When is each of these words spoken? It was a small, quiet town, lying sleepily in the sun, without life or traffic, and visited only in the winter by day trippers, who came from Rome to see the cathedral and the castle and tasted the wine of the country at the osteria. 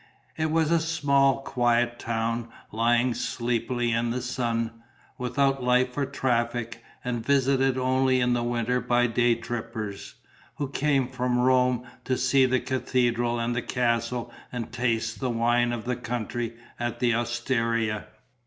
It 0.35 0.49
was 0.49 0.71
a 0.71 0.79
small, 0.79 1.43
quiet 1.43 1.99
town, 1.99 2.47
lying 2.71 3.13
sleepily 3.13 3.91
in 3.91 4.09
the 4.09 4.19
sun, 4.23 4.81
without 5.19 5.61
life 5.63 5.95
or 5.95 6.07
traffic, 6.07 6.83
and 7.05 7.23
visited 7.23 7.77
only 7.77 8.19
in 8.19 8.33
the 8.33 8.41
winter 8.41 8.81
by 8.81 9.05
day 9.05 9.35
trippers, 9.35 10.15
who 10.55 10.69
came 10.69 11.07
from 11.07 11.37
Rome 11.37 11.83
to 12.05 12.17
see 12.17 12.47
the 12.47 12.59
cathedral 12.59 13.39
and 13.39 13.55
the 13.55 13.61
castle 13.61 14.33
and 14.51 14.71
tasted 14.71 15.19
the 15.19 15.29
wine 15.29 15.71
of 15.71 15.85
the 15.85 15.95
country 15.97 16.55
at 16.79 16.99
the 16.99 17.13
osteria. 17.13 18.07